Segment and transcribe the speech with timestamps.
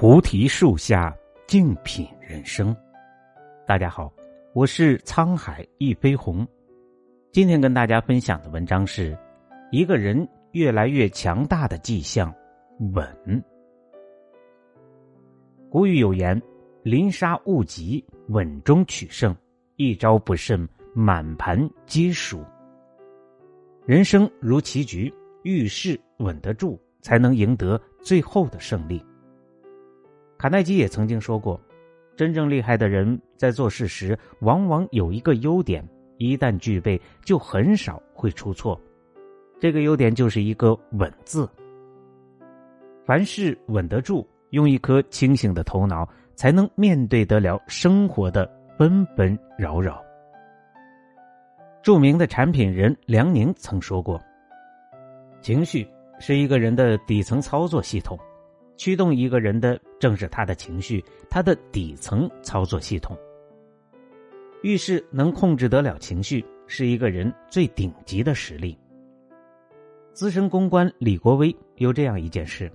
[0.00, 1.12] 菩提树下，
[1.48, 2.72] 静品人生。
[3.66, 4.12] 大家好，
[4.54, 6.46] 我是沧海一飞鸿。
[7.32, 9.18] 今天跟大家分享的文章是：
[9.72, 12.32] 一个人越来越强大的迹象——
[12.94, 13.44] 稳。
[15.68, 16.40] 古语有言
[16.84, 19.34] ：“临杀勿急，稳中取胜。
[19.74, 22.40] 一招不慎，满盘皆输。”
[23.84, 25.12] 人生如棋局，
[25.42, 29.04] 遇事稳得住，才能赢得最后的胜利。
[30.38, 31.60] 卡耐基也曾经说过，
[32.16, 35.84] 真正厉害的人在做事时，往往有一个优点，
[36.16, 38.80] 一旦具备，就很少会出错。
[39.58, 41.48] 这个优点就是一个“稳”字。
[43.04, 48.48] 凡事稳得住，用一颗清醒的头脑，才能面对得了生活的
[48.78, 50.00] 纷纷扰扰。
[51.82, 54.20] 著名的产品人梁宁曾说过
[55.42, 55.84] ：“情绪
[56.20, 58.16] 是一个人的底层操作系统。”
[58.76, 63.16] 驱动一个人的正是他的情绪，他的底层操作系统。
[64.62, 68.76] 遇事能控制得了情绪，是一个人最顶级的实力。
[70.12, 72.70] 资深公关李国威有这样一件事：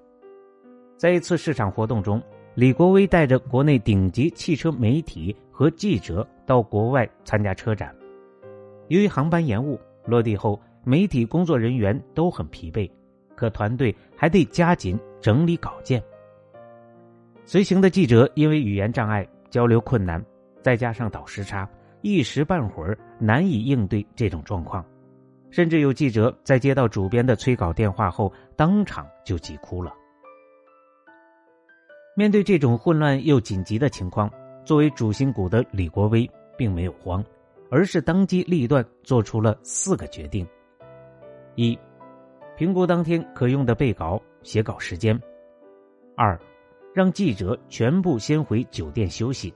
[0.98, 2.22] 在一次市场活动中，
[2.56, 7.94] 李国威带着国内顶级汽车媒体和记者到国外参加车展。
[8.88, 12.90] 由于航班延误，落地后媒体工作人员都很疲惫。
[13.36, 16.02] 可团队还得加紧整理稿件。
[17.46, 20.24] 随行的记者因为语言障碍、交流困难，
[20.62, 21.70] 再加上倒时差，
[22.02, 24.84] 一时半会儿难以应对这种状况。
[25.52, 29.94] 甚至有记者在接到主编的催稿电话后，当场就急哭了。
[32.16, 34.32] 面对这种混乱又紧急的情况，
[34.66, 37.24] 作为主心骨的李国威并没有慌，
[37.70, 40.48] 而是当机立断做出了四个决定：
[41.56, 41.78] 一。
[42.56, 45.20] 评估当天可用的备稿、写稿时间。
[46.16, 46.40] 二，
[46.94, 49.54] 让记者全部先回酒店休息。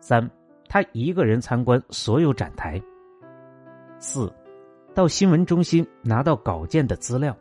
[0.00, 0.30] 三，
[0.68, 2.80] 他一个人参观所有展台。
[3.98, 4.32] 四，
[4.94, 7.36] 到新闻中心拿到稿件的资料。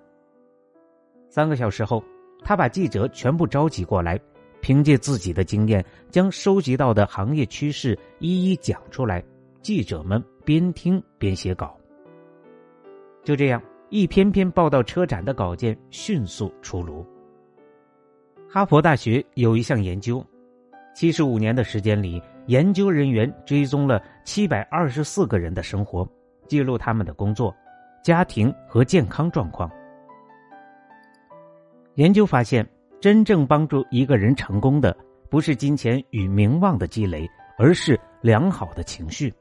[1.29, 2.03] 三个小时后，
[2.43, 4.19] 他把记者全部召集过来，
[4.61, 9.23] 凭借自己的经验，将收集到的行业趋势一一讲出来。
[9.61, 11.77] 记者们边听边写稿。
[13.23, 13.61] 就这样。
[13.89, 17.05] 一篇篇报道车展的稿件迅速出炉。
[18.53, 20.23] 哈佛大学有一项研究，
[20.93, 26.07] 七十五年的时间里，研究人员追踪了七百二十四个人的生活，
[26.47, 27.51] 记录他们的工作、
[28.03, 29.67] 家庭和健康状况。
[31.95, 32.63] 研究发现，
[33.01, 34.95] 真正帮助一个人成功的，
[35.31, 37.27] 不是金钱与名望的积累，
[37.57, 39.33] 而是良好的情绪。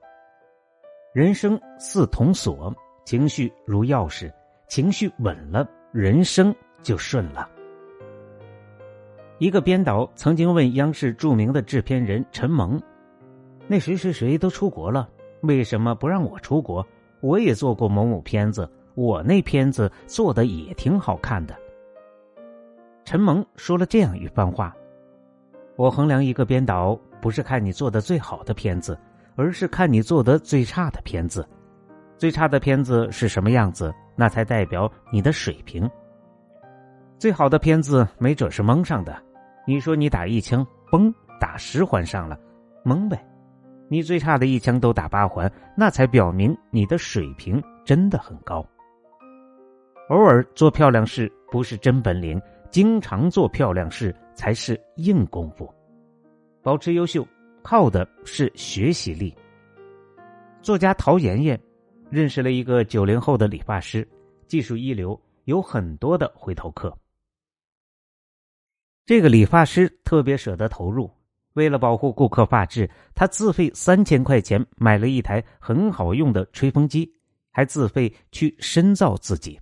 [1.12, 2.74] 人生似铜锁，
[3.04, 4.32] 情绪如钥匙。
[4.68, 7.46] 情绪稳了，人生就顺了。
[9.42, 12.80] 一个编导曾经问央视著名的制片人陈蒙
[13.66, 15.08] ：“那谁谁谁都出国了，
[15.40, 16.86] 为什么不让我出国？
[17.20, 21.56] 我也做过某某片子，我那片子做的也挺好看的。”
[23.04, 24.72] 陈蒙说了这样一番话
[25.74, 28.96] ：“我衡量一个编导，不是看你做的最好的片子，
[29.34, 31.44] 而是看你做的最差的片子。
[32.16, 35.90] 最差的片子是什么样子？”那才代表你的水平。
[37.18, 39.20] 最好的片子没准是蒙上的，
[39.66, 42.38] 你说你打一枪，嘣，打十环上了，
[42.84, 43.24] 蒙呗。
[43.88, 48.66] 你最差的一枪都打八环，那才表明你的水平真的很高。
[50.08, 52.40] 偶尔做漂亮事不是真本领，
[52.70, 55.72] 经常做漂亮事才是硬功夫。
[56.62, 57.26] 保持优秀，
[57.62, 59.34] 靠的是学习力。
[60.60, 61.58] 作家陶妍妍。
[62.10, 64.06] 认识了一个九零后的理发师，
[64.46, 66.94] 技术一流，有很多的回头客。
[69.04, 71.10] 这个理发师特别舍得投入，
[71.54, 77.12] 为了保护顾客发质，他自费三千块钱买了一台很好用的吹风机，
[77.50, 79.60] 还自费去深造自己。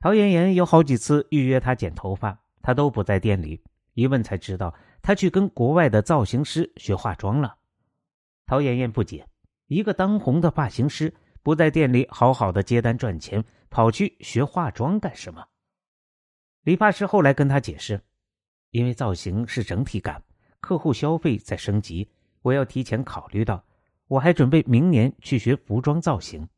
[0.00, 3.62] 陶妍妍有好几次预约他剪头发，他都不在店里，
[3.94, 7.56] 一问才知道他去跟国外的造型师学化妆了。
[8.46, 9.26] 陶妍妍不解。
[9.66, 15.46] 一个当红的发型师不在店里好好的接单赚钱，跑去学化妆干什么？
[16.64, 18.00] 理发师后来跟他解释，
[18.70, 20.22] 因为造型是整体感，
[20.60, 22.08] 客户消费在升级，
[22.42, 23.64] 我要提前考虑到，
[24.06, 26.48] 我还准备明年去学服装造型。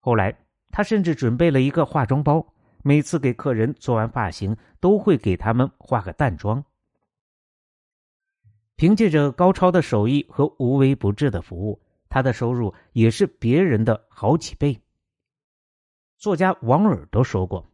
[0.00, 0.36] 后来
[0.70, 2.46] 他甚至准备了一个化妆包，
[2.82, 6.64] 每次给客人做完发型，都会给他们化个淡妆。
[8.76, 14.80] 凭借着高超的手艺和无微不至的服务，他的收入也是别人的好几倍。
[16.16, 17.70] 作家王尔都说过：“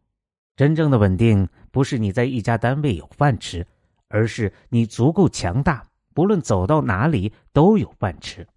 [0.61, 3.65] 真正的稳定不是你在一家单位有饭吃，
[4.09, 8.47] 而是你足够强大，不论走到哪里都有饭吃。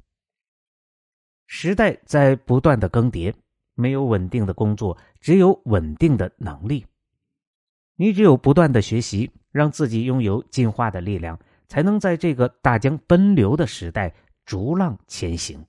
[1.47, 3.33] 时代在不断的更迭，
[3.75, 6.85] 没有稳定的工作，只有稳定的能力。
[7.97, 14.15] 你只有不断的学习，让自己拥有进化的力量，才能在这个大江奔流的时代
[14.45, 15.65] 逐浪前行。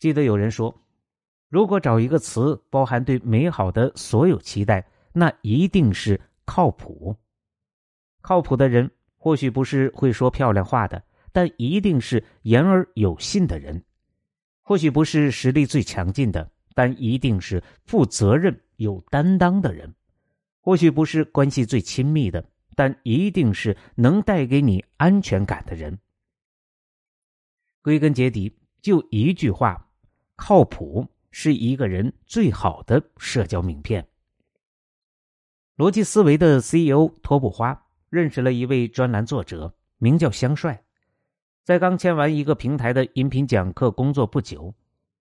[0.00, 0.76] 记得有人说。
[1.56, 7.16] 如果找一个词包含对美好的所有期待，那一定是靠谱。
[8.20, 13.74] 靠谱的人或许不是会说漂亮话的，但一定是言而有信的人；
[14.60, 19.88] 或许不是实力最强劲的，但一定是负责任有担当的人；
[20.60, 22.44] 或许不是关系最亲密的，
[22.74, 25.98] 但一定是能带给你安全感的人。
[27.80, 29.88] 归根结底，就一句话：
[30.36, 31.08] 靠谱。
[31.38, 34.08] 是一个人最好的社交名片。
[35.76, 40.82] 逻辑思维的 CEO 托布花认识了一位专栏作者，名叫香帅。
[41.62, 44.74] 在刚签完一个平台的音频讲课工作不久，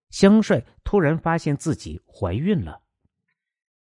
[0.09, 2.79] 香帅突然发现自己怀孕了。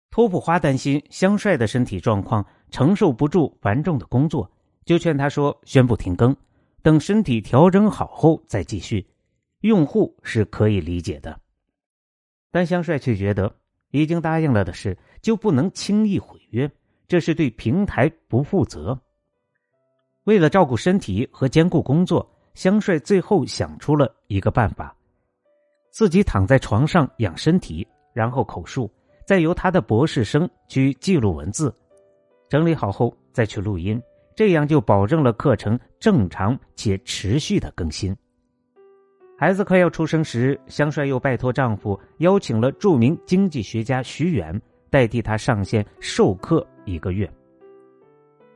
[0.10, 4.52] 托布花担心香帅的身体状况承受不住繁重的工作，
[4.84, 6.36] 就劝他说：“宣布停更，
[6.82, 9.08] 等身体调整好后再继续。”
[9.64, 11.40] 用户是可以理解的。
[12.52, 13.54] 但香帅却觉得，
[13.92, 16.70] 已经答应了的事就不能轻易毁约，
[17.08, 19.00] 这是对平台不负责。
[20.24, 24.96] 为了照顾身体和兼顾工作，香帅最后想出了一个办法：
[25.90, 28.92] 自己躺在床上养身体，然后口述，
[29.26, 31.74] 再由他的博士生去记录文字，
[32.50, 34.02] 整理好后再去录音，
[34.36, 38.16] 这样就保证了课程正常且持续的更新。
[39.40, 47.32] 孩子快要出生时，香帅又拜托丈夫邀请了著名经济学家徐远代替他上线授课一个月。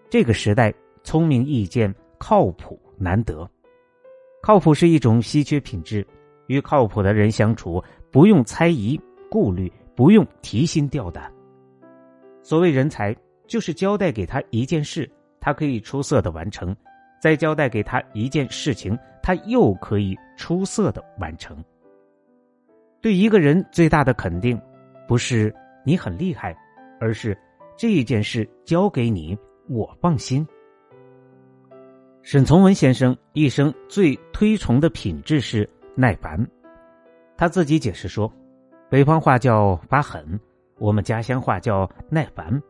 [0.10, 0.74] 这个时代，
[1.04, 3.48] 聪明意见，靠谱难得。
[4.42, 6.04] 靠谱是一种稀缺品质，
[6.48, 9.00] 与靠谱的人相处，不用猜疑、
[9.30, 11.32] 顾虑，不用提心吊胆。
[12.42, 15.08] 所谓人才，就是交代给他一件事，
[15.40, 16.76] 他可以出色的完成。
[17.22, 21.56] 再交代给他一件事情，他又可以出色的完成。
[23.00, 24.60] 对一个人最大的肯定，
[25.08, 25.54] 不是
[25.86, 26.58] 你很厉害，
[27.00, 27.38] 而是
[27.78, 29.38] 这件事交给你，
[29.70, 30.46] 我放心。
[32.24, 36.44] 沈从文先生一生最推崇的品质是耐烦，
[37.38, 38.32] 他自己解释说
[38.90, 40.40] ：“北方话叫发狠，
[40.80, 42.62] 我们家乡话叫耐烦。”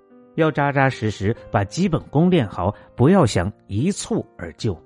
[0.42, 4.78] 要扎扎实实把基本功练好，不要想一蹴而就。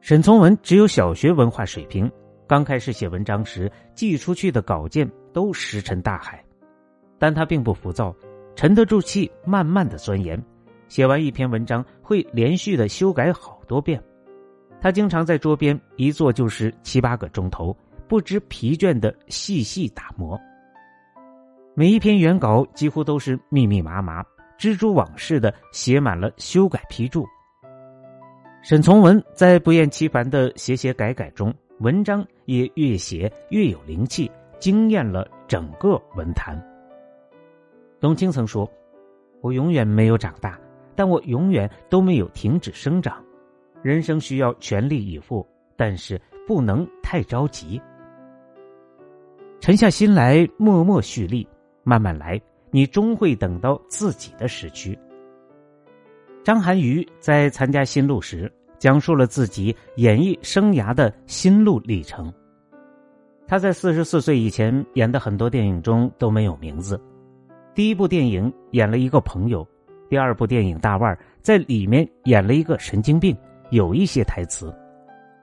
[0.00, 2.10] 沈从文只有小学文化水平，
[2.46, 6.44] 刚开始写文章时寄出去的稿件都石沉大海，
[7.18, 8.14] 但他并不浮躁，
[8.54, 10.40] 沉得住气，慢慢的钻研。
[10.88, 14.00] 写完一篇文章会连续的修改好多遍，
[14.80, 17.76] 他经常在桌边一坐就是七八个钟头，
[18.06, 20.40] 不知疲倦的细细打磨。
[21.78, 24.24] 每一篇原稿几乎都是密密麻麻、
[24.58, 27.26] 蜘蛛网似的写满了修改批注。
[28.62, 36.58] 沈从文在不厌其烦的写写改改中，文章也越写越有灵气，惊艳了整个文坛。
[38.00, 38.66] 董卿曾说
[39.42, 40.58] ：“我永远没有长大，
[40.94, 43.22] 但我永远都没有停止生长。
[43.82, 47.78] 人生需要全力以赴，但是不能太着急，
[49.60, 51.46] 沉下心来，默默蓄力。”
[51.88, 52.40] 慢慢来，
[52.72, 54.98] 你终会等到自己的时区。
[56.42, 62.32] 张涵予在参加新路时，讲述了自己演艺生涯的心路历程。
[63.46, 67.00] 他在四十四岁以前演的很多电影中都没有名字。
[67.72, 69.64] 第一部电影演了一个朋友，
[70.08, 73.36] 第二部电影《大腕》在里面演了一个神经病，
[73.70, 74.74] 有一些台词。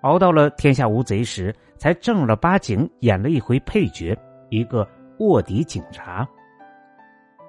[0.01, 4.13] 熬到了《天下无贼》时，才正儿八经演了一回配角，
[4.49, 4.85] 一个。
[5.23, 6.27] 卧底警察，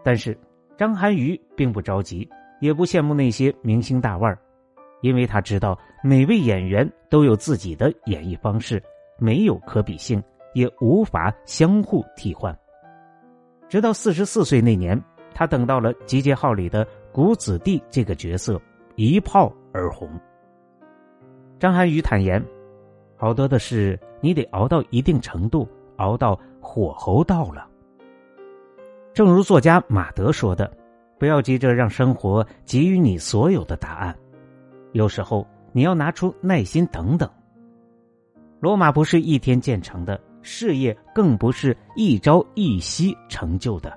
[0.03, 0.37] 但是
[0.77, 2.29] 张涵予并不着急，
[2.61, 4.39] 也不羡慕那些明星大腕儿，
[5.03, 8.83] 因为他知道每位演员都有自己的演绎方式，
[9.19, 10.23] 没有可比性，
[10.55, 12.57] 也无法相互替换。
[13.69, 15.01] 直到四十四岁那年，
[15.35, 18.61] 他等到了《集结号》里的谷子弟这个角色，
[18.97, 20.09] 一炮而红。
[21.59, 22.45] 张涵予坦言
[23.17, 27.69] ：“好多的事，你得熬到一定程度，熬到。”火候到了，
[29.13, 30.75] 正如作家马德说的
[31.21, 34.17] ：“不要急着让生活给予你所有的答案，
[34.93, 37.31] 有时候你要拿出耐心等等。”
[38.61, 43.97] 罗马不是一天建成的，事业更不是一朝一夕成就的。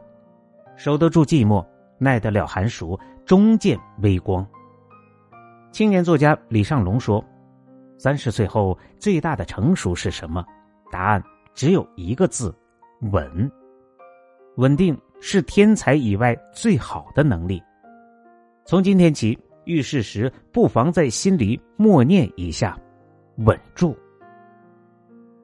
[0.75, 1.65] 守得住寂寞，
[1.97, 4.45] 耐得了寒暑，终见微光。
[5.71, 7.24] 青年作家李尚龙说
[7.97, 10.45] ：“三十岁后最大的成熟是什么？
[10.91, 11.24] 答案
[11.57, 12.53] 只有一个字：
[13.11, 13.51] 稳。
[14.57, 17.59] 稳定是天才以外最好的能力。
[18.63, 19.35] 从今天起，
[19.65, 22.79] 遇事时不妨在心里默念一下：
[23.37, 23.97] 稳住。”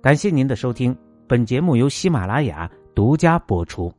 [0.04, 0.96] 感谢您的收听，
[1.28, 3.92] 本节目由喜马拉雅独家播出。